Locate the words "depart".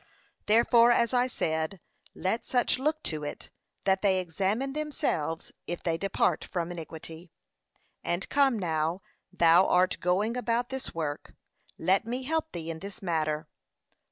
5.95-6.43